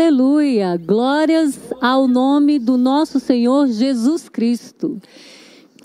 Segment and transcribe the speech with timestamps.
[0.00, 0.78] Aleluia!
[0.78, 4.98] Glórias ao nome do nosso Senhor Jesus Cristo.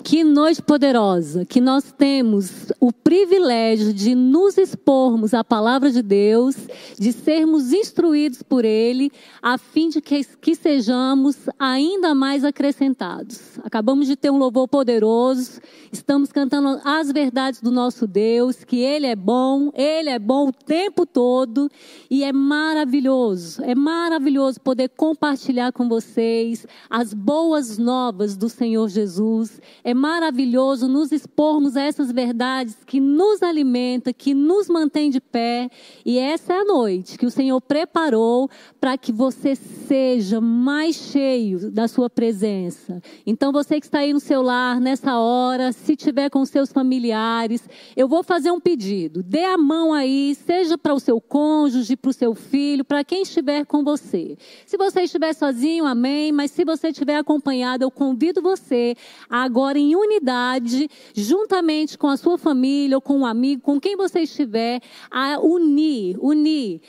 [0.06, 6.54] Que noite poderosa que nós temos o privilégio de nos expormos à palavra de Deus,
[6.96, 9.10] de sermos instruídos por Ele,
[9.42, 13.58] a fim de que, que sejamos ainda mais acrescentados.
[13.64, 15.60] Acabamos de ter um louvor poderoso,
[15.90, 20.52] estamos cantando as verdades do nosso Deus, que Ele é bom, Ele é bom o
[20.52, 21.68] tempo todo
[22.08, 29.60] e é maravilhoso, é maravilhoso poder compartilhar com vocês as boas novas do Senhor Jesus.
[29.82, 35.70] É maravilhoso nos expormos a essas verdades que nos alimenta, que nos mantém de pé.
[36.04, 41.70] E essa é a noite que o Senhor preparou para que você seja mais cheio
[41.70, 43.02] da sua presença.
[43.26, 47.68] Então você que está aí no seu lar nessa hora, se tiver com seus familiares,
[47.96, 49.22] eu vou fazer um pedido.
[49.22, 53.22] Dê a mão aí, seja para o seu cônjuge, para o seu filho, para quem
[53.22, 54.36] estiver com você.
[54.66, 58.94] Se você estiver sozinho, amém, mas se você estiver acompanhado, eu convido você
[59.30, 59.42] a
[59.76, 64.20] agora em unidade, juntamente com a sua família ou com um amigo, com quem você
[64.20, 66.80] estiver, a unir, unir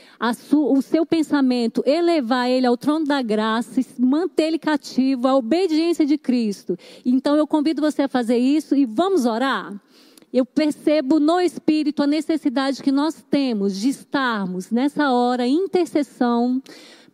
[0.52, 6.16] o seu pensamento, elevar ele ao trono da graça, manter ele cativo, a obediência de
[6.16, 6.76] Cristo.
[7.04, 9.78] Então eu convido você a fazer isso e vamos orar?
[10.30, 16.62] Eu percebo no Espírito a necessidade que nós temos de estarmos nessa hora intercessão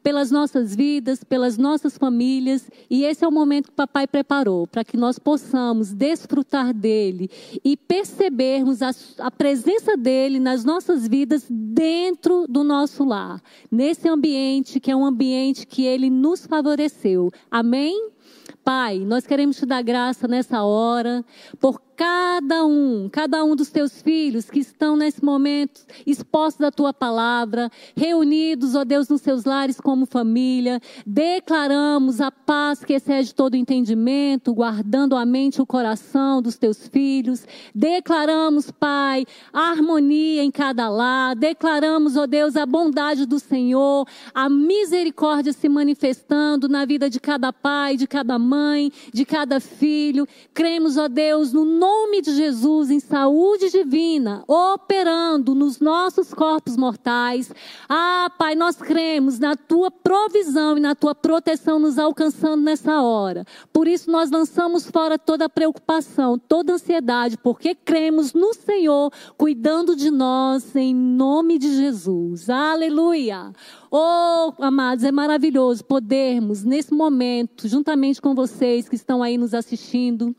[0.04, 4.66] pelas nossas vidas, pelas nossas famílias, e esse é o momento que o papai preparou
[4.66, 7.30] para que nós possamos desfrutar dele
[7.64, 13.40] e percebermos a, a presença dele nas nossas vidas dentro do nosso lar,
[13.72, 17.30] nesse ambiente que é um ambiente que ele nos favoreceu.
[17.50, 18.10] Amém?
[18.62, 21.24] Pai, nós queremos te dar graça nessa hora
[21.58, 26.92] por cada um, cada um dos teus filhos que estão nesse momento expostos à tua
[26.92, 33.54] palavra, reunidos, ó Deus, nos seus lares como família, declaramos a paz que excede todo
[33.54, 40.50] entendimento, guardando a mente e o coração dos teus filhos, declaramos, Pai, a harmonia em
[40.50, 47.08] cada lar, declaramos, ó Deus, a bondade do Senhor, a misericórdia se manifestando na vida
[47.08, 52.34] de cada pai, de cada mãe, de cada filho, cremos, ó Deus, no nome de
[52.34, 57.52] Jesus, em saúde divina, operando nos nossos corpos mortais.
[57.86, 63.44] Ah, Pai, nós cremos na tua provisão e na tua proteção nos alcançando nessa hora.
[63.70, 70.10] Por isso nós lançamos fora toda preocupação, toda ansiedade, porque cremos no Senhor cuidando de
[70.10, 72.48] nós em nome de Jesus.
[72.48, 73.52] Aleluia.
[73.90, 80.34] Oh, amados, é maravilhoso podermos nesse momento, juntamente com vocês que estão aí nos assistindo,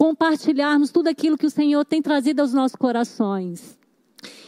[0.00, 3.78] compartilharmos tudo aquilo que o Senhor tem trazido aos nossos corações.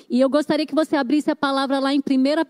[0.09, 2.03] E eu gostaria que você abrisse a palavra lá em 1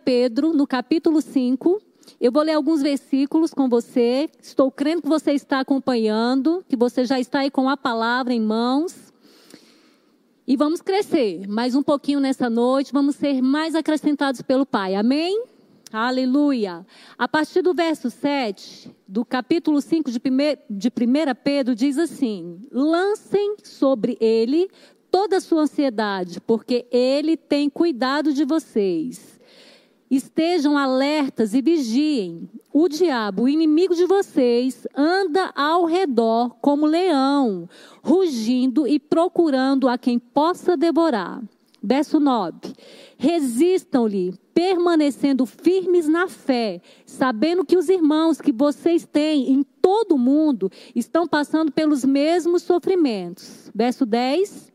[0.04, 1.82] Pedro, no capítulo 5.
[2.20, 4.30] Eu vou ler alguns versículos com você.
[4.40, 8.40] Estou crendo que você está acompanhando, que você já está aí com a palavra em
[8.40, 9.12] mãos.
[10.46, 14.94] E vamos crescer mais um pouquinho nessa noite, vamos ser mais acrescentados pelo Pai.
[14.94, 15.51] Amém?
[15.92, 16.86] Aleluia.
[17.18, 20.90] A partir do verso 7, do capítulo 5 de 1
[21.44, 24.70] Pedro, diz assim: Lancem sobre ele
[25.10, 29.38] toda a sua ansiedade, porque ele tem cuidado de vocês.
[30.10, 32.48] Estejam alertas e vigiem.
[32.72, 37.68] O diabo, o inimigo de vocês, anda ao redor como leão,
[38.02, 41.42] rugindo e procurando a quem possa devorar.
[41.82, 42.74] Verso 9:
[43.18, 50.18] Resistam-lhe, permanecendo firmes na fé, sabendo que os irmãos que vocês têm em todo o
[50.18, 53.70] mundo estão passando pelos mesmos sofrimentos.
[53.74, 54.70] Verso 10.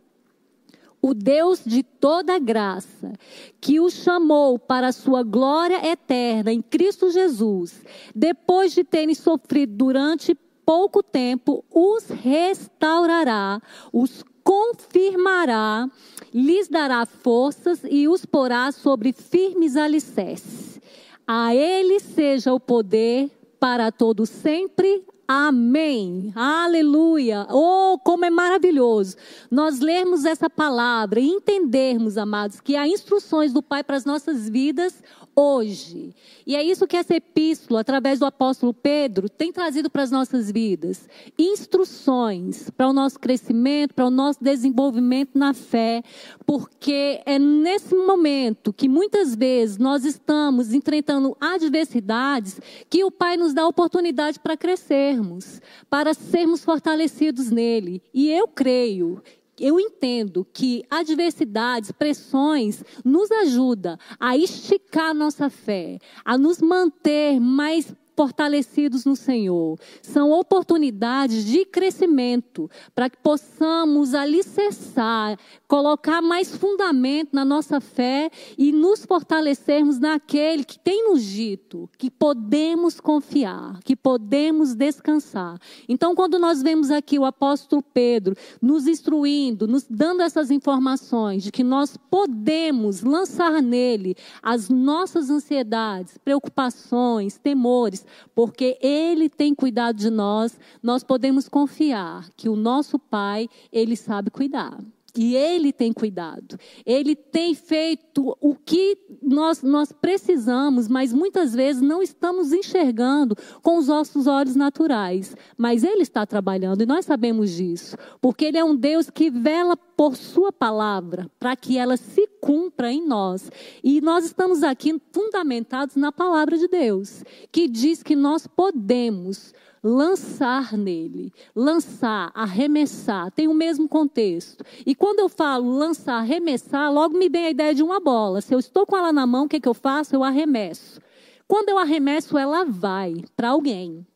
[0.99, 3.13] O Deus de toda graça,
[3.61, 9.73] que os chamou para a sua glória eterna em Cristo Jesus, depois de terem sofrido
[9.75, 10.35] durante
[10.65, 13.61] pouco tempo, os restaurará,
[13.93, 15.89] os confirmará,
[16.37, 20.79] lhes dará forças e os porá sobre firmes alicerces.
[21.25, 25.03] A ele seja o poder para todo sempre.
[25.27, 26.31] Amém.
[26.35, 27.47] Aleluia.
[27.49, 29.17] Oh, como é maravilhoso
[29.49, 34.47] nós lermos essa palavra e entendermos, amados, que há instruções do Pai para as nossas
[34.47, 35.01] vidas
[35.39, 36.15] hoje.
[36.47, 40.49] E é isso que essa epístola, através do apóstolo Pedro, tem trazido para as nossas
[40.49, 41.07] vidas.
[41.37, 46.01] Instruções para o nosso crescimento, para o nosso desenvolvimento na fé,
[46.43, 52.59] porque é nesse momento que muitas vezes nós estamos enfrentando adversidades
[52.89, 58.01] que o Pai nos dá oportunidade para crescermos, para sermos fortalecidos nele.
[58.11, 59.21] E eu creio
[59.59, 67.93] eu entendo que adversidades, pressões, nos ajuda a esticar nossa fé, a nos manter mais
[68.17, 69.77] fortalecidos no Senhor.
[70.01, 75.37] São oportunidades de crescimento para que possamos alicerçar,
[75.67, 82.09] colocar mais fundamento na nossa fé e nos fortalecermos naquele que tem nos dito que
[82.09, 85.59] podemos confiar, que podemos descansar.
[85.87, 91.51] Então, quando nós vemos aqui o apóstolo Pedro nos instruindo, nos dando essas informações de
[91.51, 100.09] que nós podemos lançar nele as nossas ansiedades, preocupações, temores, porque Ele tem cuidado de
[100.09, 104.77] nós, nós podemos confiar que o nosso Pai, Ele sabe cuidar.
[105.17, 106.59] E Ele tem cuidado.
[106.85, 113.77] Ele tem feito o que nós, nós precisamos, mas muitas vezes não estamos enxergando com
[113.77, 115.35] os nossos olhos naturais.
[115.57, 117.97] Mas Ele está trabalhando e nós sabemos disso.
[118.21, 122.89] Porque Ele é um Deus que vela por Sua palavra para que ela se cumpra
[122.89, 123.51] em nós.
[123.83, 127.21] E nós estamos aqui fundamentados na palavra de Deus,
[127.51, 129.53] que diz que nós podemos
[129.83, 131.33] lançar nele.
[131.53, 134.63] Lançar, arremessar, tem o mesmo contexto.
[134.85, 138.39] E quando eu falo lançar, arremessar, logo me vem a ideia de uma bola.
[138.39, 140.15] Se eu estou com ela na mão, o que, que eu faço?
[140.15, 141.01] Eu arremesso.
[141.49, 144.07] Quando eu arremesso, ela vai para alguém.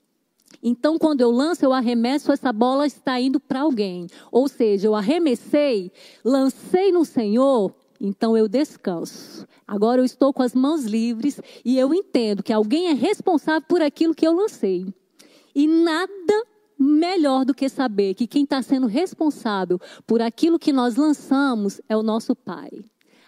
[0.64, 4.08] Então, quando eu lanço, eu arremesso, essa bola está indo para alguém.
[4.32, 5.92] Ou seja, eu arremessei,
[6.24, 9.48] lancei no Senhor, então eu descanso.
[9.68, 13.82] Agora eu estou com as mãos livres e eu entendo que alguém é responsável por
[13.82, 14.86] aquilo que eu lancei.
[15.54, 16.46] E nada
[16.80, 21.96] melhor do que saber que quem está sendo responsável por aquilo que nós lançamos é
[21.96, 22.72] o nosso Pai.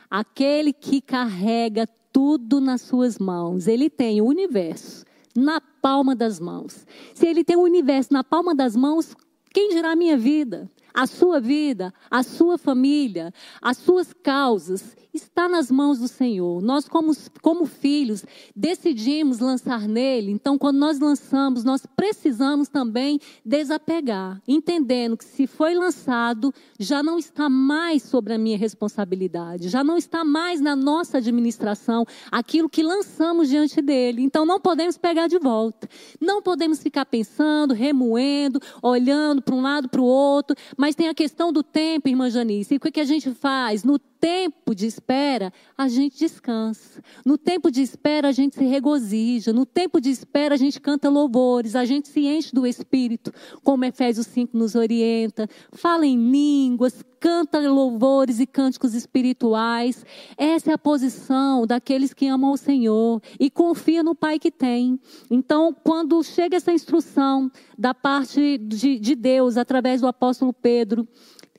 [0.10, 3.68] Aquele que carrega tudo nas suas mãos.
[3.68, 5.06] Ele tem o universo
[5.36, 6.86] na palma das mãos.
[7.14, 9.16] Se ele tem o universo na palma das mãos,
[9.52, 10.70] quem dirá a minha vida?
[10.94, 16.62] A sua vida, a sua família, as suas causas está nas mãos do Senhor.
[16.62, 17.12] Nós, como,
[17.42, 18.26] como filhos,
[18.56, 20.32] decidimos lançar nele.
[20.32, 27.20] Então, quando nós lançamos, nós precisamos também desapegar, entendendo que se foi lançado, já não
[27.20, 32.82] está mais sobre a minha responsabilidade, já não está mais na nossa administração aquilo que
[32.82, 34.24] lançamos diante dele.
[34.24, 35.88] Então, não podemos pegar de volta.
[36.20, 40.56] Não podemos ficar pensando, remoendo, olhando para um lado, para o outro.
[40.84, 42.74] Mas tem a questão do tempo, irmã Janice.
[42.74, 43.86] E o que a gente faz?
[43.86, 47.04] No tempo de espera, a gente descansa.
[47.26, 49.52] No tempo de espera, a gente se regozija.
[49.52, 51.76] No tempo de espera, a gente canta louvores.
[51.76, 53.34] A gente se enche do Espírito,
[53.66, 55.46] como Efésios 5 nos orienta.
[55.74, 60.06] Fala em línguas, canta louvores e cânticos espirituais.
[60.38, 64.98] Essa é a posição daqueles que amam o Senhor e confia no Pai que tem.
[65.30, 71.06] Então, quando chega essa instrução da parte de, de Deus, através do apóstolo Pedro,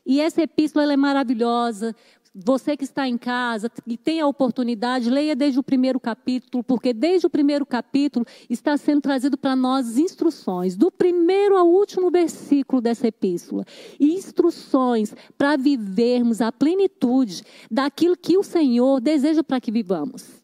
[0.07, 1.97] e essa epístola é maravilhosa,
[2.35, 6.93] você que está em casa e tem a oportunidade, leia desde o primeiro capítulo, porque
[6.93, 12.83] desde o primeiro capítulo está sendo trazido para nós instruções, do primeiro ao último versículo
[12.83, 13.65] dessa epístola.
[14.01, 20.44] Instruções para vivermos a plenitude daquilo que o Senhor deseja para que vivamos.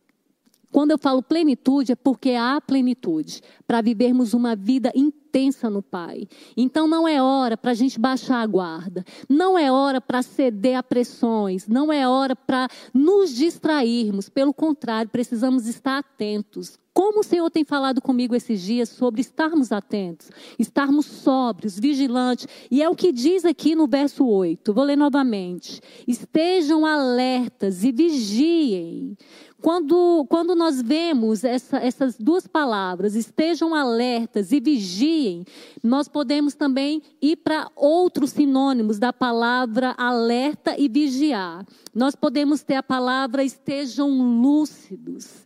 [0.72, 6.26] Quando eu falo plenitude, é porque há plenitude para vivermos uma vida intensa no Pai.
[6.56, 10.76] Então não é hora para a gente baixar a guarda, não é hora para ceder
[10.76, 14.28] a pressões, não é hora para nos distrairmos.
[14.28, 16.79] Pelo contrário, precisamos estar atentos.
[16.92, 22.48] Como o Senhor tem falado comigo esses dias sobre estarmos atentos, estarmos sóbrios, vigilantes.
[22.68, 24.74] E é o que diz aqui no verso 8.
[24.74, 25.80] Vou ler novamente.
[26.06, 29.16] Estejam alertas e vigiem.
[29.60, 35.44] Quando, quando nós vemos essa, essas duas palavras, estejam alertas e vigiem,
[35.82, 41.64] nós podemos também ir para outros sinônimos da palavra alerta e vigiar.
[41.94, 44.08] Nós podemos ter a palavra estejam
[44.40, 45.44] lúcidos,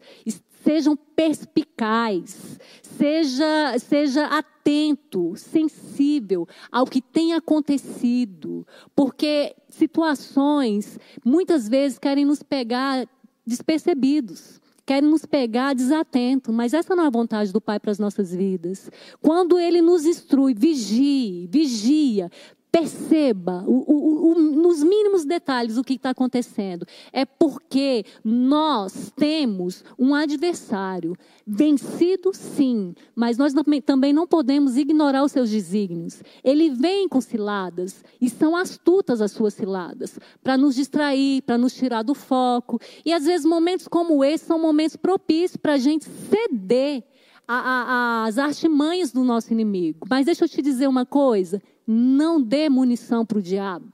[0.65, 8.67] sejam perspicazes, seja, seja atento, sensível ao que tem acontecido,
[8.97, 13.07] porque situações muitas vezes querem nos pegar
[13.47, 17.99] despercebidos, querem nos pegar desatentos, mas essa não é a vontade do Pai para as
[17.99, 18.91] nossas vidas.
[19.21, 22.31] Quando Ele nos instrui, vigie, vigia,
[22.75, 26.85] Perceba o, o, o, nos mínimos detalhes o que está acontecendo.
[27.13, 31.17] É porque nós temos um adversário
[31.47, 33.53] vencido, sim, mas nós
[33.87, 36.21] também não podemos ignorar os seus desígnios.
[36.43, 41.75] Ele vem com ciladas e são astutas as suas ciladas para nos distrair, para nos
[41.75, 42.81] tirar do foco.
[43.05, 47.05] E às vezes momentos como esse são momentos propícios para a gente ceder
[47.47, 50.07] às artimanhas do nosso inimigo.
[50.09, 53.91] Mas deixa eu te dizer uma coisa não dê munição para o diabo.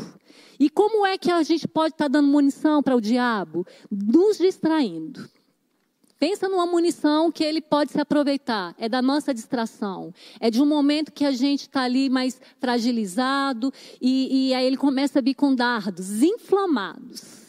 [0.59, 3.66] E como é que a gente pode estar tá dando munição para o diabo?
[3.90, 5.28] Nos distraindo.
[6.19, 8.75] Pensa numa munição que ele pode se aproveitar.
[8.78, 10.12] É da nossa distração.
[10.38, 14.76] É de um momento que a gente está ali mais fragilizado e, e aí ele
[14.76, 17.39] começa a vir com dardos inflamados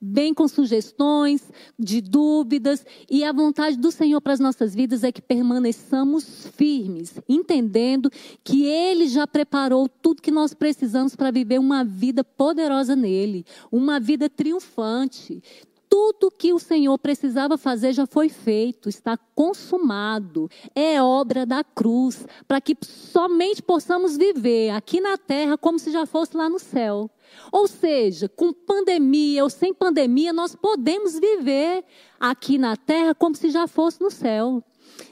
[0.00, 1.42] bem com sugestões,
[1.78, 7.14] de dúvidas, e a vontade do Senhor para as nossas vidas é que permaneçamos firmes,
[7.28, 8.10] entendendo
[8.44, 13.98] que Ele já preparou tudo que nós precisamos para viver uma vida poderosa nele, uma
[13.98, 15.42] vida triunfante.
[15.88, 20.50] Tudo que o Senhor precisava fazer já foi feito, está consumado.
[20.74, 26.04] É obra da cruz, para que somente possamos viver aqui na terra como se já
[26.04, 27.08] fosse lá no céu.
[27.52, 31.84] Ou seja, com pandemia ou sem pandemia, nós podemos viver
[32.18, 34.62] aqui na terra como se já fosse no céu.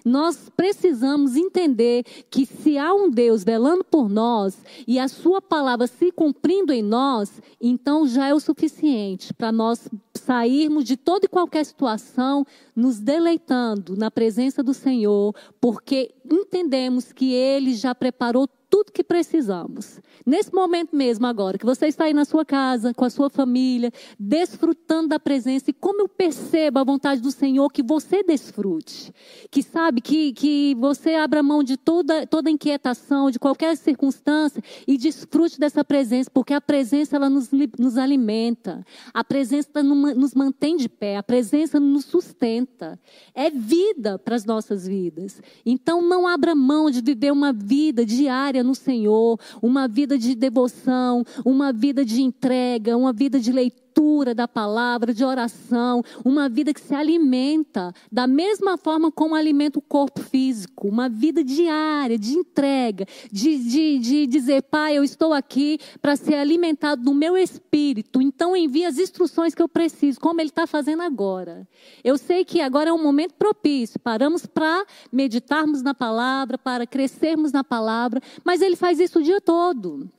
[0.05, 4.57] Nós precisamos entender que se há um Deus velando por nós
[4.87, 9.89] e a sua palavra se cumprindo em nós, então já é o suficiente para nós
[10.15, 17.33] sairmos de toda e qualquer situação nos deleitando na presença do Senhor, porque entendemos que
[17.33, 20.01] ele já preparou tudo que precisamos.
[20.27, 23.93] Nesse momento mesmo agora, que você está aí na sua casa, com a sua família,
[24.19, 29.15] desfrutando da presença, e como eu percebo a vontade do Senhor que você desfrute.
[29.49, 34.99] Que sabe, que, que você abra mão de toda, toda inquietação, de qualquer circunstância, e
[34.99, 40.89] desfrute dessa presença, porque a presença ela nos, nos alimenta, a presença nos mantém de
[40.89, 42.99] pé, a presença nos sustenta.
[43.37, 45.41] É vida para as nossas vidas.
[45.65, 51.25] Então não abra mão de viver uma vida diária no Senhor, uma vida de devoção,
[51.45, 56.75] uma vida de entrega, uma vida de leitura leitura da palavra, de oração, uma vida
[56.75, 62.33] que se alimenta da mesma forma como alimenta o corpo físico, uma vida diária, de
[62.33, 68.21] entrega, de, de, de dizer, Pai, eu estou aqui para ser alimentado no meu espírito,
[68.21, 71.67] então envia as instruções que eu preciso, como Ele está fazendo agora.
[72.03, 77.53] Eu sei que agora é um momento propício, paramos para meditarmos na palavra, para crescermos
[77.53, 80.11] na palavra, mas Ele faz isso o dia todo.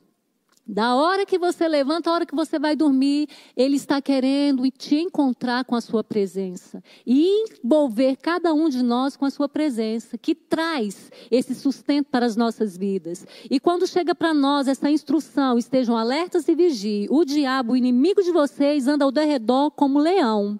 [0.68, 4.96] Da hora que você levanta, a hora que você vai dormir, Ele está querendo te
[4.96, 6.82] encontrar com a sua presença.
[7.06, 12.26] E envolver cada um de nós com a sua presença, que traz esse sustento para
[12.26, 13.24] as nossas vidas.
[13.48, 17.06] E quando chega para nós essa instrução, estejam alertas e vigiem.
[17.10, 20.58] O diabo, o inimigo de vocês, anda ao derredor como leão.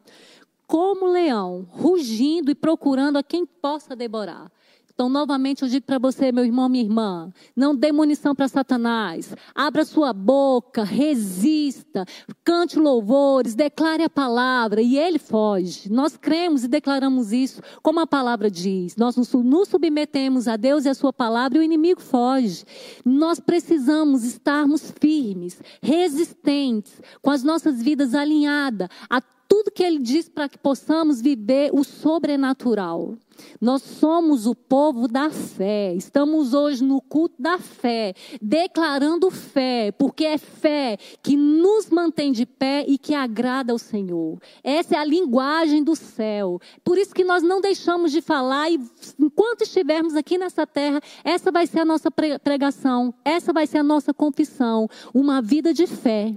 [0.68, 4.52] Como leão, rugindo e procurando a quem possa devorar.
[4.96, 9.36] Então, novamente, eu digo para você, meu irmão, minha irmã, não dê munição para Satanás.
[9.54, 12.06] Abra sua boca, resista,
[12.42, 15.92] cante louvores, declare a palavra e ele foge.
[15.92, 18.96] Nós cremos e declaramos isso, como a palavra diz.
[18.96, 22.64] Nós nos submetemos a Deus e a sua palavra e o inimigo foge.
[23.04, 30.26] Nós precisamos estarmos firmes, resistentes, com as nossas vidas alinhadas a tudo que ele diz
[30.26, 33.14] para que possamos viver o sobrenatural.
[33.60, 35.94] Nós somos o povo da fé.
[35.94, 42.46] Estamos hoje no culto da fé, declarando fé, porque é fé que nos mantém de
[42.46, 44.38] pé e que agrada ao Senhor.
[44.62, 46.60] Essa é a linguagem do céu.
[46.84, 48.80] Por isso que nós não deixamos de falar e
[49.18, 53.82] enquanto estivermos aqui nessa terra, essa vai ser a nossa pregação, essa vai ser a
[53.82, 56.34] nossa confissão, uma vida de fé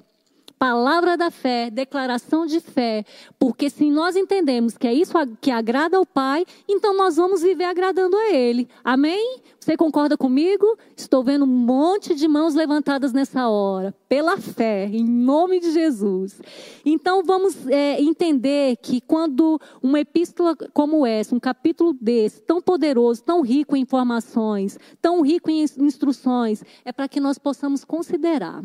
[0.60, 3.06] palavra da fé, declaração de fé,
[3.39, 7.63] porque se nós entendemos que é isso que agrada ao Pai, então nós vamos viver
[7.63, 8.68] agradando a Ele.
[8.84, 9.39] Amém?
[9.58, 10.78] Você concorda comigo?
[10.98, 16.42] Estou vendo um monte de mãos levantadas nessa hora, pela fé, em nome de Jesus.
[16.86, 23.24] Então vamos é, entender que quando uma epístola como essa, um capítulo desse, tão poderoso,
[23.24, 28.62] tão rico em informações, tão rico em instruções, é para que nós possamos considerar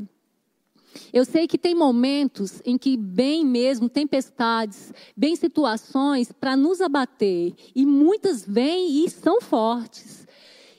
[1.13, 7.55] eu sei que tem momentos em que bem mesmo, tempestades, bem situações para nos abater.
[7.75, 10.25] E muitas vêm e são fortes.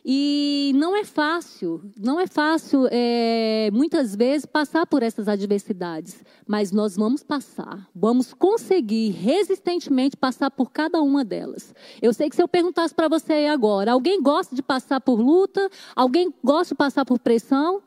[0.07, 6.23] E não é fácil, não é fácil, é, muitas vezes, passar por essas adversidades.
[6.45, 11.73] Mas nós vamos passar, vamos conseguir resistentemente passar por cada uma delas.
[11.99, 15.19] Eu sei que se eu perguntasse para você aí agora, alguém gosta de passar por
[15.19, 15.67] luta?
[15.95, 17.81] Alguém gosta de passar por pressão?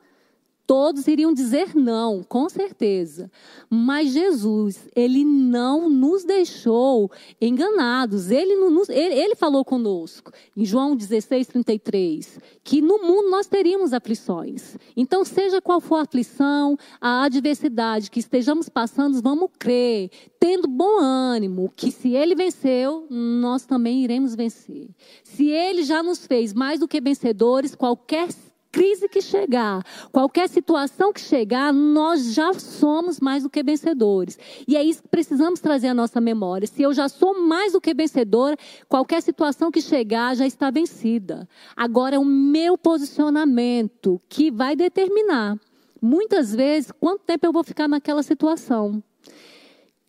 [0.69, 3.31] Todos iriam dizer não, com certeza.
[3.67, 7.09] Mas Jesus, ele não nos deixou
[7.41, 8.29] enganados.
[8.29, 13.93] Ele, nos, ele, ele falou conosco, em João 16, 33, que no mundo nós teríamos
[13.93, 14.77] aflições.
[14.95, 20.99] Então, seja qual for a aflição, a adversidade que estejamos passando, vamos crer, tendo bom
[20.99, 24.87] ânimo, que se ele venceu, nós também iremos vencer.
[25.23, 28.29] Se ele já nos fez mais do que vencedores, qualquer
[28.71, 34.37] crise que chegar, qualquer situação que chegar, nós já somos mais do que vencedores.
[34.67, 36.67] E é isso que precisamos trazer à nossa memória.
[36.67, 38.55] Se eu já sou mais do que vencedora,
[38.87, 41.47] qualquer situação que chegar já está vencida.
[41.75, 45.57] Agora é o meu posicionamento que vai determinar,
[46.01, 49.03] muitas vezes, quanto tempo eu vou ficar naquela situação.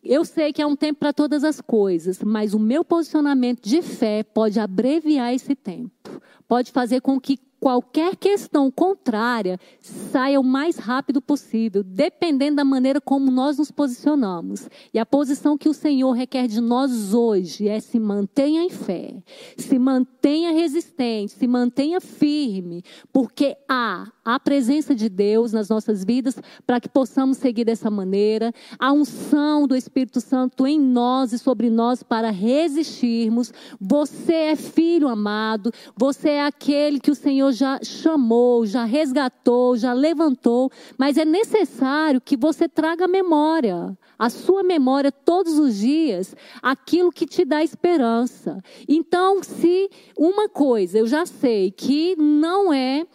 [0.02, 3.82] Eu sei que é um tempo para todas as coisas, mas o meu posicionamento de
[3.82, 6.22] fé pode abreviar esse tempo.
[6.48, 13.00] Pode fazer com que qualquer questão contrária saia o mais rápido possível, dependendo da maneira
[13.00, 14.68] como nós nos posicionamos.
[14.92, 19.22] E a posição que o Senhor requer de nós hoje é se mantenha em fé,
[19.58, 26.36] se mantenha resistente, se mantenha firme, porque há a presença de Deus nas nossas vidas
[26.66, 31.68] para que possamos seguir dessa maneira, a unção do Espírito Santo em nós e sobre
[31.68, 33.52] nós para resistirmos.
[33.80, 39.92] Você é filho amado, você é aquele que o Senhor Já chamou, já resgatou, já
[39.92, 47.10] levantou, mas é necessário que você traga memória, a sua memória todos os dias, aquilo
[47.10, 48.62] que te dá esperança.
[48.88, 53.06] Então, se uma coisa eu já sei que não é,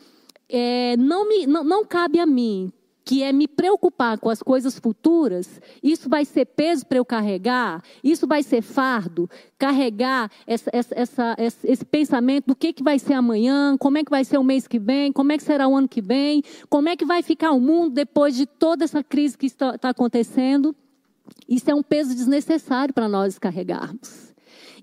[0.49, 2.71] é não, me, não, não cabe a mim
[3.05, 7.83] que é me preocupar com as coisas futuras, isso vai ser peso para eu carregar,
[8.03, 13.13] isso vai ser fardo, carregar essa, essa, essa, esse pensamento do que, que vai ser
[13.13, 15.75] amanhã, como é que vai ser o mês que vem, como é que será o
[15.77, 19.37] ano que vem, como é que vai ficar o mundo depois de toda essa crise
[19.37, 20.75] que está, está acontecendo.
[21.47, 24.34] Isso é um peso desnecessário para nós carregarmos.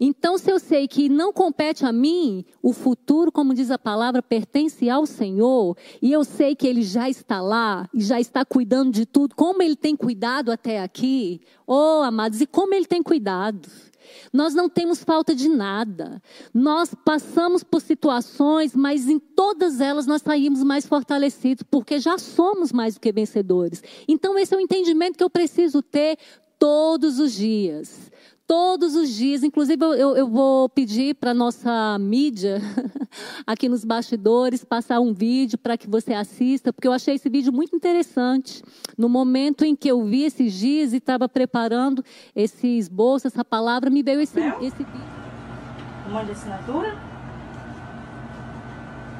[0.05, 4.21] Então, se eu sei que não compete a mim, o futuro, como diz a palavra,
[4.21, 8.91] pertence ao Senhor, e eu sei que Ele já está lá, e já está cuidando
[8.91, 13.71] de tudo, como Ele tem cuidado até aqui, oh, amados, e como Ele tem cuidado.
[14.33, 16.21] Nós não temos falta de nada.
[16.53, 22.73] Nós passamos por situações, mas em todas elas nós saímos mais fortalecidos, porque já somos
[22.73, 23.81] mais do que vencedores.
[24.09, 26.19] Então, esse é o entendimento que eu preciso ter
[26.59, 28.11] todos os dias
[28.47, 29.43] todos os dias.
[29.43, 32.61] Inclusive, eu, eu vou pedir para a nossa mídia,
[33.47, 37.53] aqui nos bastidores, passar um vídeo para que você assista, porque eu achei esse vídeo
[37.53, 38.63] muito interessante.
[38.97, 43.91] No momento em que eu vi esses dias e estava preparando esse esboço, essa palavra,
[43.91, 45.23] me veio esse, esse vídeo.
[46.09, 46.97] Uma de assinatura?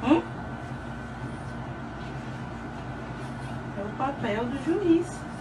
[0.05, 0.23] Hum?
[3.79, 5.32] É o papel do juiz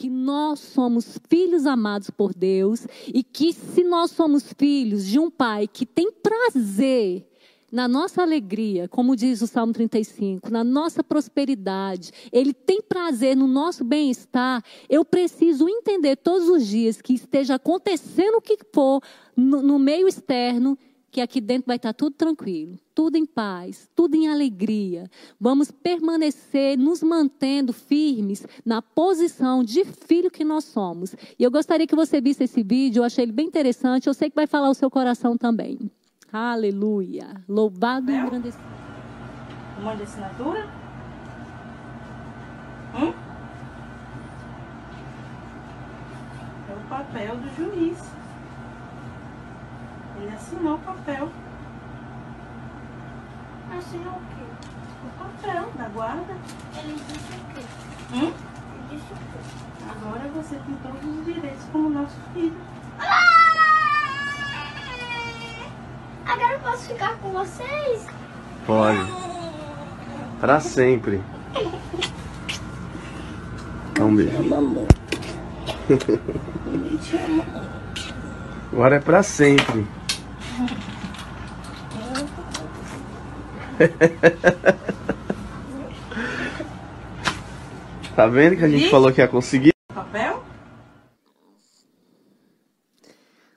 [0.00, 5.30] que nós somos filhos amados por Deus e que se nós somos filhos de um
[5.30, 7.28] pai que tem prazer
[7.70, 13.46] na nossa alegria, como diz o Salmo 35, na nossa prosperidade, Ele tem prazer no
[13.46, 19.02] nosso bem-estar, eu preciso entender todos os dias que esteja acontecendo o que for
[19.36, 20.78] no, no meio externo,
[21.10, 25.10] que aqui dentro vai estar tudo tranquilo, tudo em paz, tudo em alegria.
[25.40, 31.14] Vamos permanecer nos mantendo firmes na posição de filho que nós somos.
[31.38, 34.30] E eu gostaria que você visse esse vídeo, eu achei ele bem interessante, eu sei
[34.30, 35.90] que vai falar o seu coração também.
[36.32, 37.42] Aleluia.
[37.48, 38.62] Louvado e engrandecido.
[39.80, 40.68] Uma assinatura?
[42.94, 43.12] Hum?
[46.68, 48.19] É o papel do juiz.
[50.60, 51.30] Ele assinou o papel.
[53.78, 54.42] Assinou o quê?
[55.06, 56.34] O papel da guarda.
[56.76, 57.62] Ele disse o quê?
[58.12, 58.20] Hum?
[58.20, 58.34] Ele
[58.90, 59.40] disse o quê?
[59.90, 62.54] Agora você tem todos os direitos como nosso filho.
[66.26, 68.06] Agora eu posso ficar com vocês?
[68.66, 69.10] Pode.
[70.40, 71.22] Pra sempre.
[73.94, 74.36] Dá um beijo.
[78.72, 79.86] Agora é pra sempre.
[88.14, 88.90] tá vendo que a gente E?
[88.90, 89.72] falou que ia conseguir?
[89.94, 90.42] Papel?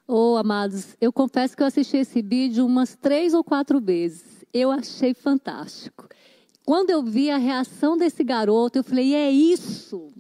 [0.08, 4.24] Oh, amados, eu confesso que eu assisti esse vídeo umas três ou quatro vezes.
[4.54, 6.08] Eu achei fantástico.
[6.66, 10.14] Quando eu vi a reação desse garoto, eu falei: é isso.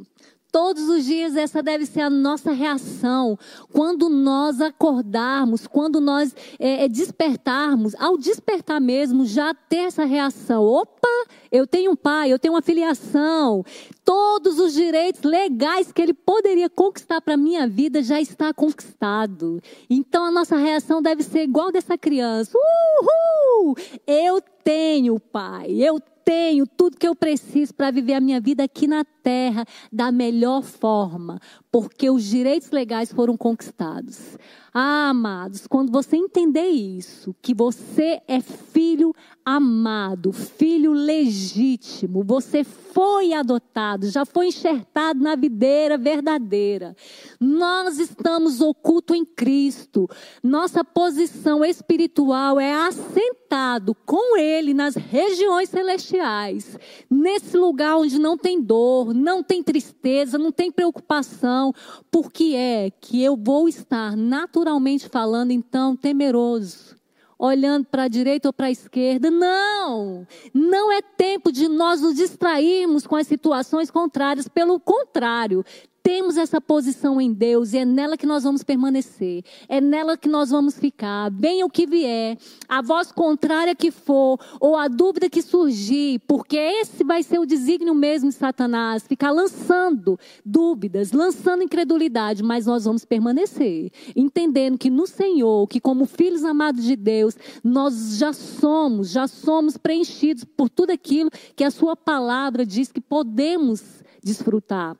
[0.54, 3.40] Todos os dias essa deve ser a nossa reação.
[3.72, 10.64] Quando nós acordarmos, quando nós é, é, despertarmos, ao despertar mesmo, já ter essa reação.
[10.64, 11.08] Opa,
[11.52, 13.66] eu tenho um pai, eu tenho uma filiação.
[14.06, 19.60] Todos os direitos legais que ele poderia conquistar para a minha vida já está conquistado.
[19.90, 22.56] Então a nossa reação deve ser igual dessa criança.
[22.56, 23.76] Uhul!
[24.06, 28.88] Eu tenho pai, eu tenho tudo que eu preciso para viver a minha vida aqui
[28.88, 31.40] na terra da melhor forma.
[31.72, 34.38] porque os direitos legais foram conquistados.
[34.72, 39.12] Ah, amados, quando você entender isso, que você é filho
[39.46, 46.96] amado, filho legítimo, você foi adotado, já foi enxertado na videira verdadeira.
[47.40, 50.08] Nós estamos ocultos em Cristo.
[50.42, 56.78] Nossa posição espiritual é assentado com Ele nas regiões celestiais,
[57.10, 61.74] nesse lugar onde não tem dor, não tem tristeza, não tem preocupação.
[62.12, 67.03] Porque é que eu vou estar naturalmente falando, então, temeroso
[67.38, 69.30] olhando para a direita ou para a esquerda.
[69.30, 70.28] Não!
[70.54, 74.48] Não é tempo de nós nos distrairmos com as situações contrárias.
[74.48, 75.66] Pelo contrário,
[76.04, 80.28] temos essa posição em Deus e é nela que nós vamos permanecer, é nela que
[80.28, 82.38] nós vamos ficar, venha o que vier,
[82.68, 87.46] a voz contrária que for, ou a dúvida que surgir, porque esse vai ser o
[87.46, 94.90] desígnio mesmo de Satanás, ficar lançando dúvidas, lançando incredulidade, mas nós vamos permanecer, entendendo que
[94.90, 100.70] no Senhor, que como filhos amados de Deus, nós já somos, já somos preenchidos por
[100.70, 104.98] tudo aquilo que a Sua palavra diz que podemos desfrutar.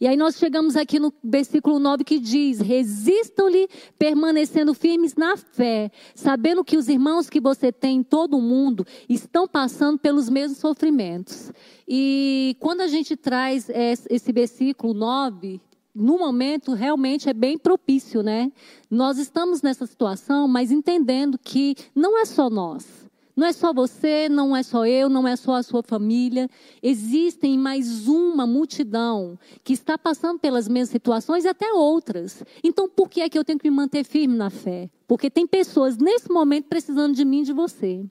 [0.00, 5.90] E aí nós chegamos aqui no versículo 9 que diz: Resistam-lhe, permanecendo firmes na fé,
[6.14, 10.58] sabendo que os irmãos que você tem em todo o mundo estão passando pelos mesmos
[10.58, 11.52] sofrimentos.
[11.88, 15.60] E quando a gente traz esse versículo 9,
[15.94, 18.52] no momento realmente é bem propício, né?
[18.90, 23.05] Nós estamos nessa situação, mas entendendo que não é só nós.
[23.36, 26.48] Não é só você, não é só eu, não é só a sua família.
[26.82, 32.42] Existem mais uma multidão que está passando pelas mesmas situações e até outras.
[32.64, 34.88] Então, por que é que eu tenho que me manter firme na fé?
[35.06, 38.06] Porque tem pessoas nesse momento precisando de mim de você.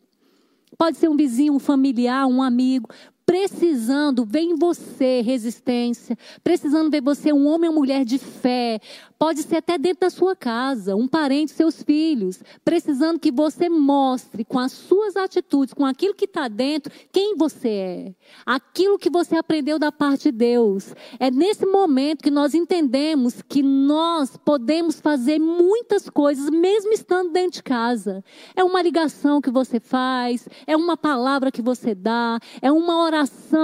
[0.77, 2.87] Pode ser um vizinho, um familiar, um amigo
[3.25, 8.79] precisando ver em você resistência, precisando ver você um homem ou mulher de fé,
[9.17, 14.43] Pode ser até dentro da sua casa, um parente, seus filhos, precisando que você mostre
[14.43, 18.15] com as suas atitudes, com aquilo que está dentro, quem você é.
[18.45, 20.93] Aquilo que você aprendeu da parte de Deus.
[21.17, 27.53] É nesse momento que nós entendemos que nós podemos fazer muitas coisas, mesmo estando dentro
[27.53, 28.21] de casa.
[28.53, 33.14] É uma ligação que você faz, é uma palavra que você dá, é uma oração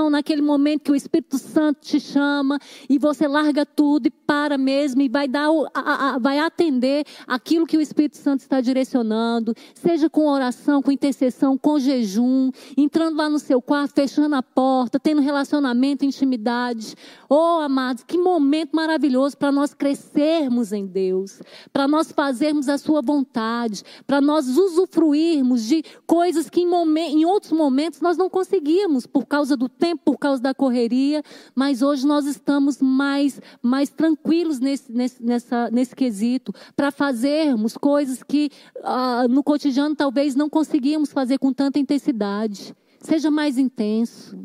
[0.09, 2.59] naquele momento que o Espírito Santo te chama
[2.89, 5.49] e você larga tudo e para mesmo e vai dar
[6.19, 11.79] vai atender aquilo que o Espírito Santo está direcionando, seja com oração, com intercessão, com
[11.79, 16.95] jejum, entrando lá no seu quarto, fechando a porta, tendo relacionamento, intimidade.
[17.29, 21.41] Oh, amados, que momento maravilhoso para nós crescermos em Deus,
[21.73, 27.25] para nós fazermos a sua vontade, para nós usufruirmos de coisas que em, momen em
[27.25, 31.23] outros momentos nós não conseguíamos por causa do tempo, por causa da correria,
[31.55, 38.21] mas hoje nós estamos mais, mais tranquilos nesse, nesse nessa, nesse quesito, para fazermos coisas
[38.23, 38.49] que
[38.83, 42.75] ah, no cotidiano talvez não conseguíamos fazer com tanta intensidade.
[42.99, 44.37] Seja mais intenso,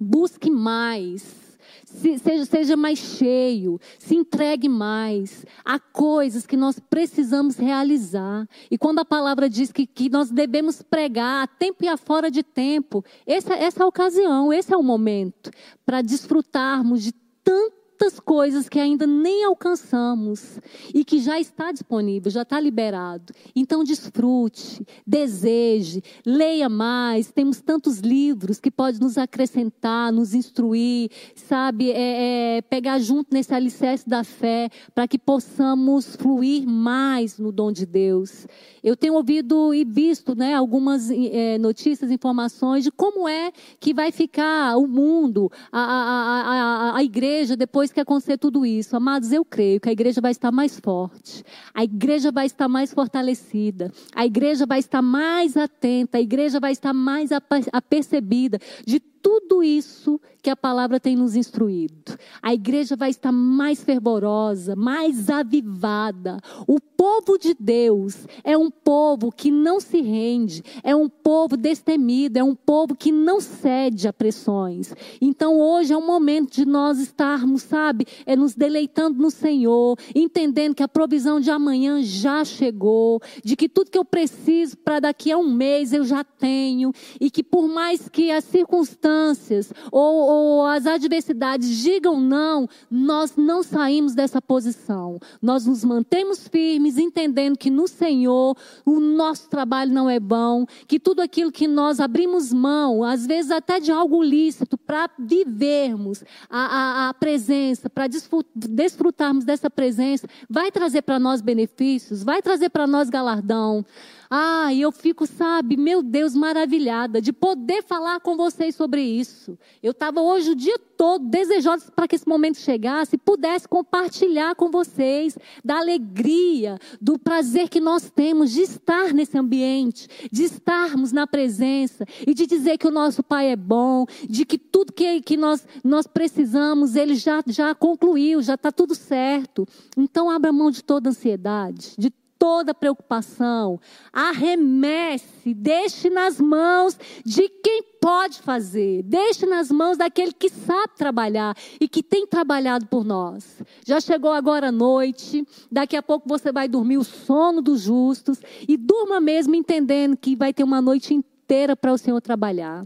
[0.00, 1.45] busque mais.
[1.84, 5.44] Se, seja, seja mais cheio, se entregue mais.
[5.64, 8.48] Há coisas que nós precisamos realizar.
[8.70, 12.30] E quando a palavra diz que, que nós devemos pregar a tempo e a fora
[12.30, 15.50] de tempo, essa, essa é a ocasião, esse é o momento
[15.84, 20.60] para desfrutarmos de tanto tantas coisas que ainda nem alcançamos
[20.94, 23.32] e que já está disponível, já está liberado.
[23.54, 27.32] Então desfrute, deseje, leia mais.
[27.32, 33.54] Temos tantos livros que podem nos acrescentar, nos instruir, sabe, é, é, pegar junto nesse
[33.54, 38.46] alicerce da fé para que possamos fluir mais no dom de Deus.
[38.84, 44.12] Eu tenho ouvido e visto né, algumas é, notícias, informações de como é que vai
[44.12, 49.32] ficar o mundo, a, a, a, a igreja depois depois que acontecer tudo isso, amados,
[49.32, 53.92] eu creio que a igreja vai estar mais forte, a igreja vai estar mais fortalecida,
[54.14, 57.30] a igreja vai estar mais atenta, a igreja vai estar mais
[57.72, 62.16] apercebida de tudo isso que a palavra tem nos instruído.
[62.40, 66.38] A igreja vai estar mais fervorosa, mais avivada.
[66.64, 72.38] O povo de Deus é um povo que não se rende, é um povo destemido,
[72.38, 74.94] é um povo que não cede a pressões.
[75.20, 80.76] Então hoje é um momento de nós estarmos, sabe, é nos deleitando no Senhor, entendendo
[80.76, 85.32] que a provisão de amanhã já chegou, de que tudo que eu preciso para daqui
[85.32, 90.16] a um mês eu já tenho e que por mais que as circunstâncias circunstâncias ou,
[90.16, 95.18] ou as adversidades digam não, nós não saímos dessa posição.
[95.40, 100.98] Nós nos mantemos firmes, entendendo que no Senhor o nosso trabalho não é bom, que
[100.98, 106.58] tudo aquilo que nós abrimos mão, às vezes até de algo lícito, para vivermos a,
[106.58, 108.06] a, a presença, para
[108.54, 113.84] desfrutarmos dessa presença, vai trazer para nós benefícios, vai trazer para nós galardão.
[114.30, 119.58] Ah, e eu fico, sabe, meu Deus, maravilhada de poder falar com vocês sobre isso.
[119.82, 124.54] Eu estava hoje o dia todo desejosa para que esse momento chegasse e pudesse compartilhar
[124.54, 131.12] com vocês da alegria, do prazer que nós temos de estar nesse ambiente, de estarmos
[131.12, 135.20] na presença e de dizer que o nosso Pai é bom, de que tudo que,
[135.20, 139.66] que nós, nós precisamos, Ele já, já concluiu, já está tudo certo.
[139.96, 142.12] Então, abra mão de toda ansiedade, de
[142.46, 143.80] toda preocupação,
[144.12, 151.56] arremesse, deixe nas mãos de quem pode fazer, deixe nas mãos daquele que sabe trabalhar
[151.80, 153.60] e que tem trabalhado por nós.
[153.84, 158.38] Já chegou agora a noite, daqui a pouco você vai dormir o sono dos justos
[158.68, 162.84] e durma mesmo entendendo que vai ter uma noite inteira para o Senhor trabalhar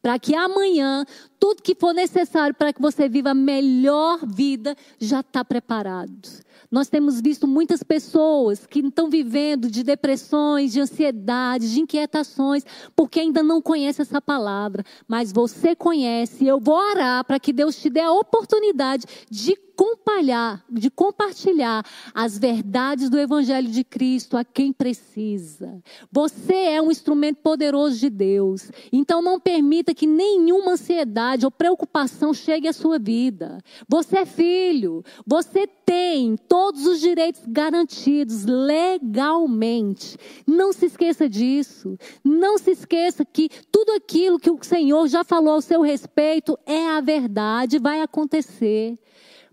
[0.00, 1.04] para que amanhã
[1.36, 6.45] tudo que for necessário para que você viva a melhor vida já está preparado.
[6.70, 13.20] Nós temos visto muitas pessoas que estão vivendo de depressões, de ansiedades, de inquietações, porque
[13.20, 14.84] ainda não conhecem essa palavra.
[15.06, 20.64] Mas você conhece, eu vou orar para que Deus te dê a oportunidade de compartilhar,
[20.70, 25.82] de compartilhar as verdades do Evangelho de Cristo a quem precisa.
[26.10, 28.70] Você é um instrumento poderoso de Deus.
[28.90, 33.58] Então não permita que nenhuma ansiedade ou preocupação chegue à sua vida.
[33.86, 36.36] Você é filho, você tem
[36.76, 40.18] todos os direitos garantidos legalmente.
[40.46, 41.96] Não se esqueça disso.
[42.22, 46.86] Não se esqueça que tudo aquilo que o Senhor já falou ao seu respeito é
[46.88, 48.94] a verdade, vai acontecer.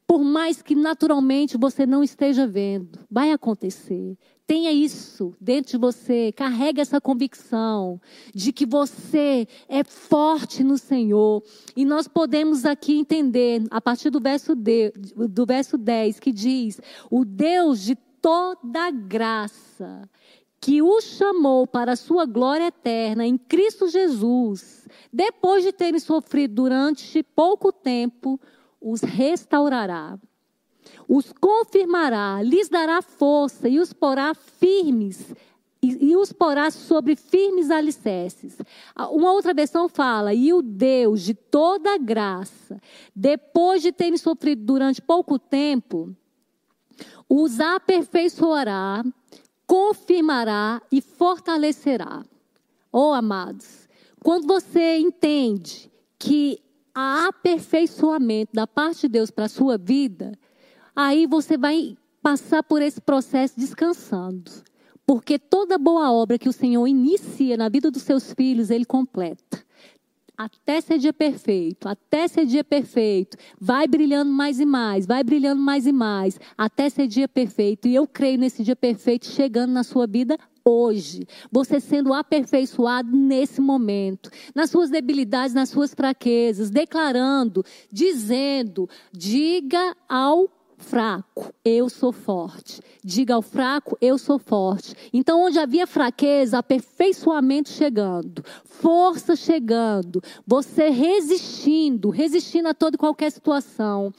[0.05, 4.17] Por mais que naturalmente você não esteja vendo, vai acontecer.
[4.45, 7.99] Tenha isso dentro de você, carrega essa convicção
[8.35, 11.41] de que você é forte no Senhor.
[11.75, 14.91] E nós podemos aqui entender, a partir do verso, de,
[15.29, 20.09] do verso 10, que diz: O Deus de toda graça,
[20.59, 26.55] que o chamou para a sua glória eterna em Cristo Jesus, depois de terem sofrido
[26.55, 28.39] durante pouco tempo,
[28.79, 30.19] os restaurará,
[31.07, 35.33] os confirmará, lhes dará força e os porá firmes
[35.83, 38.57] e, e, os porá sobre firmes alicerces.
[39.11, 42.79] Uma outra versão fala: e o Deus de toda graça,
[43.13, 46.15] depois de terem sofrido durante pouco tempo,
[47.27, 49.03] os aperfeiçoará,
[49.67, 52.23] confirmará e fortalecerá.
[52.89, 53.89] Oh, amados,
[54.23, 56.61] quando você entende que
[56.95, 60.37] a aperfeiçoamento da parte de Deus para a sua vida,
[60.95, 64.51] aí você vai passar por esse processo descansando.
[65.05, 69.63] Porque toda boa obra que o Senhor inicia na vida dos seus filhos, Ele completa.
[70.35, 75.61] Até ser dia perfeito, até ser dia perfeito, vai brilhando mais e mais, vai brilhando
[75.61, 77.87] mais e mais, até ser dia perfeito.
[77.87, 83.61] E eu creio nesse dia perfeito chegando na sua vida hoje, você sendo aperfeiçoado nesse
[83.61, 90.49] momento, nas suas debilidades, nas suas fraquezas, declarando, dizendo: diga ao
[90.83, 92.81] fraco, eu sou forte.
[93.03, 94.93] Diga ao fraco, eu sou forte.
[95.11, 103.31] Então, onde havia fraqueza, aperfeiçoamento chegando, força chegando, você resistindo, resistindo a toda e qualquer
[103.31, 104.13] situação.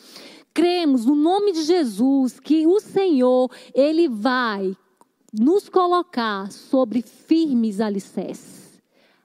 [0.52, 4.76] Cremos no nome de Jesus que o Senhor, ele vai
[5.32, 8.53] nos colocar sobre firmes alicerces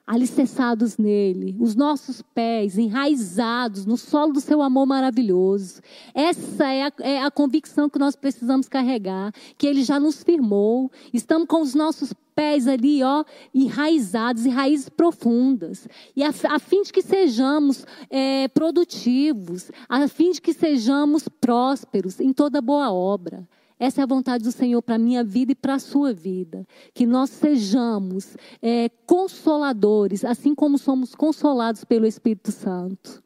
[0.10, 5.82] alicerçados nele, os nossos pés enraizados no solo do seu amor maravilhoso.
[6.16, 10.92] Essa é a, é a, convicção que nós precisamos carregar, que ele já nos firmou.
[11.14, 15.88] Estamos com os nossos pés ali, ó, enraizados e raízes profundas.
[16.16, 22.20] E a, a fim de que sejamos é, produtivos, a fim de que sejamos prósperos
[22.20, 23.48] em toda boa obra.
[23.80, 26.68] Essa é a vontade do Senhor para a minha vida e para a sua vida.
[26.94, 33.24] Que nós sejamos é, consoladores, assim como somos consolados pelo Espírito Santo.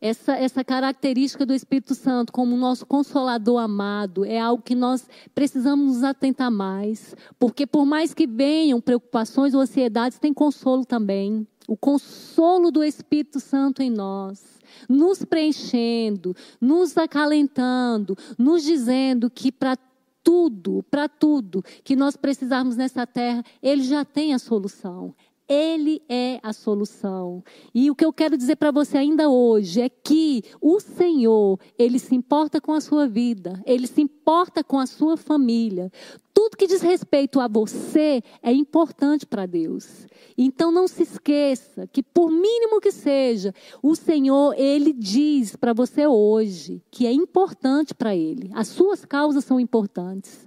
[0.00, 5.96] Essa, essa característica do Espírito Santo como nosso consolador amado é algo que nós precisamos
[5.96, 7.16] nos atentar mais.
[7.36, 11.44] Porque, por mais que venham preocupações ou ansiedades, tem consolo também.
[11.66, 14.55] O consolo do Espírito Santo em nós
[14.88, 19.76] nos preenchendo, nos acalentando, nos dizendo que para
[20.22, 25.14] tudo, para tudo que nós precisarmos nessa terra, Ele já tem a solução.
[25.48, 27.42] Ele é a solução.
[27.72, 32.00] E o que eu quero dizer para você ainda hoje é que o Senhor, ele
[32.00, 35.92] se importa com a sua vida, ele se importa com a sua família.
[36.36, 40.06] Tudo que diz respeito a você é importante para Deus.
[40.36, 46.06] Então não se esqueça que por mínimo que seja, o Senhor, ele diz para você
[46.06, 48.50] hoje que é importante para ele.
[48.52, 50.46] As suas causas são importantes.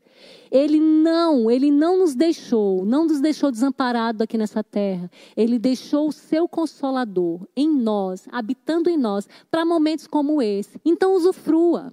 [0.51, 5.09] Ele não, ele não nos deixou, não nos deixou desamparado aqui nessa terra.
[5.35, 10.79] Ele deixou o seu consolador em nós, habitando em nós, para momentos como esse.
[10.85, 11.91] Então usufrua.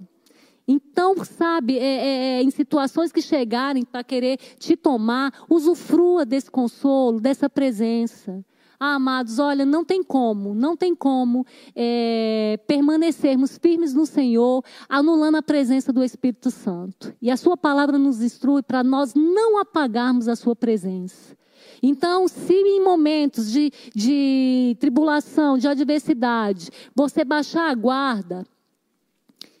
[0.67, 6.51] Então, sabe, é, é, é em situações que chegarem para querer te tomar, usufrua desse
[6.51, 8.43] consolo, dessa presença.
[8.79, 11.43] Ah, amados, olha, não tem como, não tem como
[11.75, 17.15] é, permanecermos firmes no Senhor, anulando a presença do Espírito Santo.
[17.19, 21.35] E a Sua palavra nos instrui para nós não apagarmos a Sua presença.
[21.81, 28.45] Então, se em momentos de, de tribulação, de adversidade, você baixar a guarda,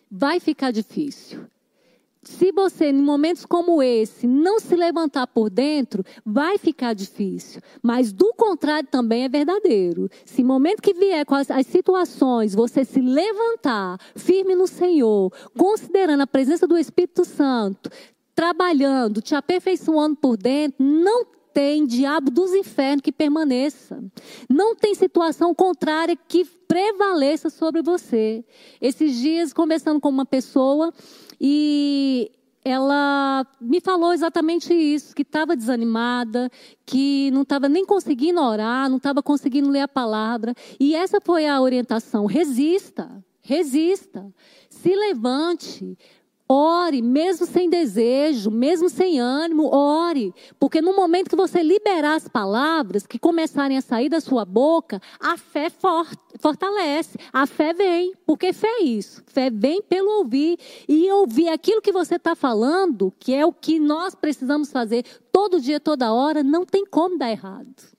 [0.09, 1.45] vai ficar difícil.
[2.27, 7.61] Se você, em momentos como esse, não se levantar por dentro, vai ficar difícil.
[7.81, 10.09] Mas do contrário também é verdadeiro.
[10.25, 16.21] Se momento que vier com as, as situações, você se levantar firme no Senhor, considerando
[16.21, 17.89] a presença do Espírito Santo,
[18.35, 21.25] trabalhando, te aperfeiçoando por dentro, não
[21.57, 23.99] tem diabo dos infernos que permaneça.
[24.47, 28.45] Não tem situação contrária que prevaleça sobre você.
[28.79, 30.93] Esses dias, conversando com uma pessoa,
[31.41, 32.31] e
[32.63, 36.47] ela me falou exatamente isso, que estava desanimada,
[36.85, 40.53] que não estava nem conseguindo orar, não estava conseguindo ler a palavra.
[40.79, 43.09] E essa foi a orientação: resista,
[43.41, 44.31] resista,
[44.69, 45.97] se levante,
[46.49, 50.33] Ore, mesmo sem desejo, mesmo sem ânimo, ore.
[50.57, 55.01] Porque no momento que você liberar as palavras que começarem a sair da sua boca,
[55.19, 55.67] a fé
[56.39, 58.13] fortalece, a fé vem.
[58.25, 59.21] Porque fé é isso.
[59.27, 60.57] Fé vem pelo ouvir.
[60.87, 65.59] E ouvir aquilo que você está falando, que é o que nós precisamos fazer todo
[65.59, 67.96] dia, toda hora, não tem como dar errado.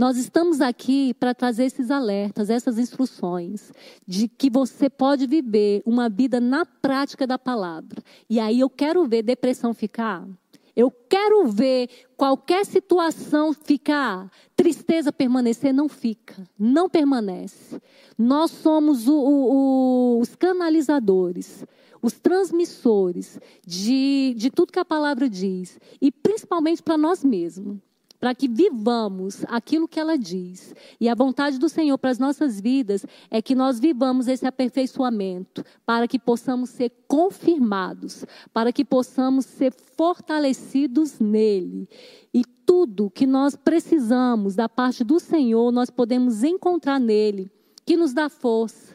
[0.00, 3.70] Nós estamos aqui para trazer esses alertas, essas instruções,
[4.08, 8.02] de que você pode viver uma vida na prática da palavra.
[8.26, 10.26] E aí eu quero ver depressão ficar.
[10.74, 17.78] Eu quero ver qualquer situação ficar, tristeza permanecer, não fica, não permanece.
[18.16, 21.62] Nós somos o, o, o, os canalizadores,
[22.00, 27.89] os transmissores de, de tudo que a palavra diz, e principalmente para nós mesmos
[28.20, 30.74] para que vivamos aquilo que ela diz.
[31.00, 35.64] E a vontade do Senhor para as nossas vidas é que nós vivamos esse aperfeiçoamento,
[35.86, 41.88] para que possamos ser confirmados, para que possamos ser fortalecidos nele.
[42.32, 47.50] E tudo que nós precisamos da parte do Senhor, nós podemos encontrar nele,
[47.86, 48.94] que nos dá força,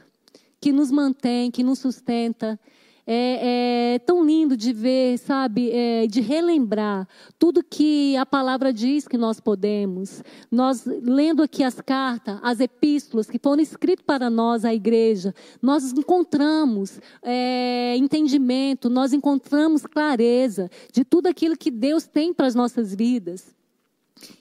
[0.61, 2.59] que nos mantém, que nos sustenta
[3.07, 9.07] é, é, tão lindo de ver, sabe, é, de relembrar tudo que a palavra diz
[9.07, 10.23] que nós podemos.
[10.51, 15.91] Nós, lendo aqui as cartas, as epístolas que foram escritas para nós, a igreja, nós
[15.91, 22.93] encontramos é, entendimento, nós encontramos clareza de tudo aquilo que Deus tem para as nossas
[22.95, 23.53] vidas.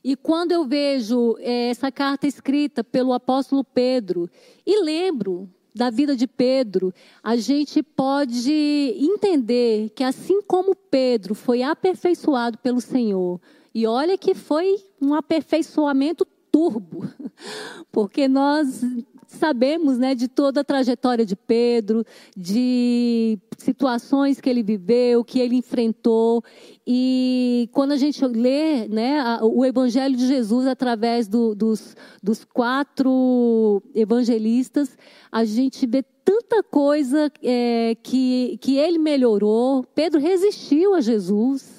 [0.03, 4.31] E quando eu vejo é, essa carta escrita pelo apóstolo Pedro,
[4.65, 8.53] e lembro da vida de Pedro, a gente pode
[8.97, 13.41] entender que assim como Pedro foi aperfeiçoado pelo Senhor,
[13.75, 17.09] e olha que foi um aperfeiçoamento turbo,
[17.91, 18.83] porque nós
[19.29, 22.05] sabemos né, de toda a trajetória de Pedro,
[22.37, 26.43] de situações que ele viveu, que ele enfrentou.
[26.87, 33.83] E quando a gente lê né, o Evangelho de Jesus através do, dos, dos quatro
[33.95, 34.97] evangelistas,
[35.31, 39.85] a gente vê tanta coisa é, que, que ele melhorou.
[39.95, 41.74] Pedro resistiu a Jesus.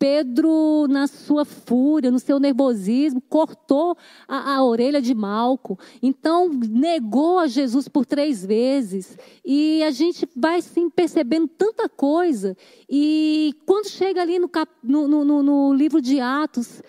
[0.00, 3.94] Pedro, na sua fúria, no seu nervosismo, cortou
[4.26, 5.78] a, a, orelha de Malco.
[6.02, 9.18] Então, negou a Jesus por três vezes.
[9.44, 12.56] E a gente vai sim percebendo tanta coisa.
[12.88, 16.80] E quando chega ali no, cap, no, no, no livro de Atos,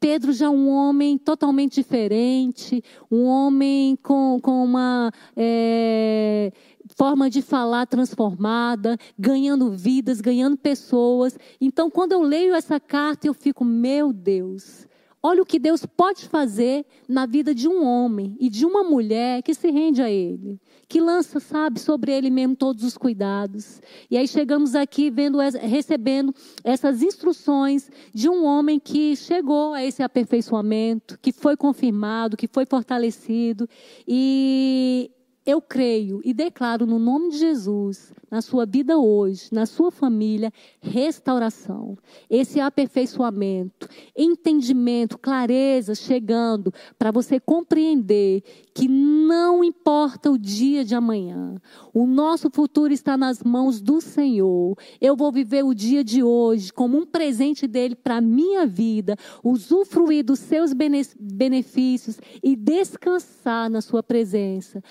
[0.00, 5.12] Pedro já é um homem totalmente diferente, um homem com, com uma.
[5.36, 6.52] É,
[6.98, 11.38] forma de falar transformada, ganhando vidas, ganhando pessoas.
[11.60, 14.88] Então, quando eu leio essa carta, eu fico, meu Deus,
[15.20, 19.42] Olha o que Deus pode fazer na vida de um homem e de uma mulher
[19.42, 23.82] que se rende a Ele, que lança, sabe, sobre Ele mesmo todos os cuidados.
[24.08, 30.04] E aí chegamos aqui vendo, recebendo essas instruções de um homem que chegou a esse
[30.04, 33.68] aperfeiçoamento, que foi confirmado, que foi fortalecido.
[34.06, 35.10] E
[35.48, 40.52] eu creio e declaro no nome de Jesus, na sua vida hoje, na sua família,
[40.78, 41.96] restauração,
[42.28, 48.42] esse aperfeiçoamento, entendimento, clareza chegando para você compreender
[48.74, 51.56] que não importa o dia de amanhã,
[51.94, 54.76] o nosso futuro está nas mãos do Senhor.
[55.00, 59.16] Eu vou viver o dia de hoje como um presente dele para a minha vida,
[59.42, 64.82] usufruir dos seus benefícios e descansar na sua presença.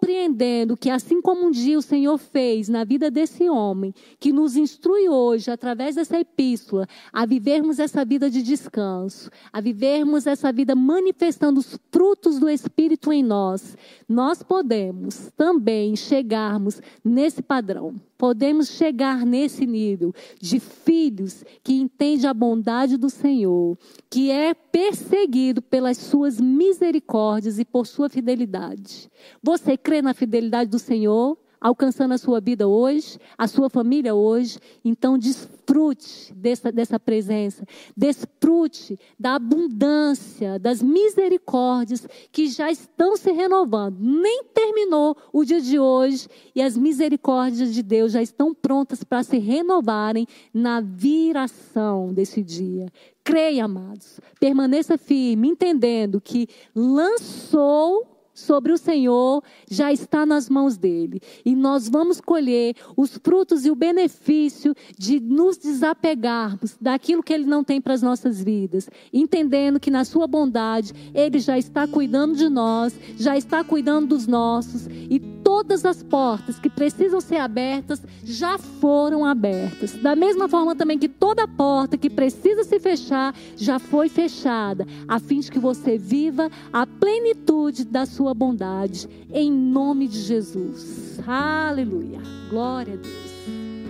[0.00, 4.56] Compreendendo que assim como um dia o Senhor fez na vida desse homem, que nos
[4.56, 10.74] instrui hoje através dessa epístola a vivermos essa vida de descanso, a vivermos essa vida
[10.74, 13.76] manifestando os frutos do Espírito em nós,
[14.08, 17.94] nós podemos também chegarmos nesse padrão.
[18.20, 23.78] Podemos chegar nesse nível de filhos que entende a bondade do Senhor,
[24.10, 29.10] que é perseguido pelas suas misericórdias e por sua fidelidade.
[29.42, 31.38] Você crê na fidelidade do Senhor?
[31.60, 34.58] Alcançando a sua vida hoje, a sua família hoje.
[34.84, 37.64] Então, desfrute dessa, dessa presença,
[37.96, 43.98] desfrute da abundância, das misericórdias que já estão se renovando.
[44.00, 49.22] Nem terminou o dia de hoje e as misericórdias de Deus já estão prontas para
[49.22, 52.86] se renovarem na viração desse dia.
[53.22, 61.20] Creia, amados, permaneça firme, entendendo que lançou sobre o Senhor já está nas mãos dele.
[61.44, 67.44] E nós vamos colher os frutos e o benefício de nos desapegarmos daquilo que ele
[67.44, 72.36] não tem para as nossas vidas, entendendo que na sua bondade ele já está cuidando
[72.36, 78.02] de nós, já está cuidando dos nossos e todas as portas que precisam ser abertas
[78.24, 79.92] já foram abertas.
[79.94, 85.18] Da mesma forma também que toda porta que precisa se fechar já foi fechada, a
[85.18, 91.20] fim de que você viva a plenitude da sua bondade, em nome de Jesus.
[91.26, 92.20] Aleluia.
[92.50, 93.29] Glória a Deus.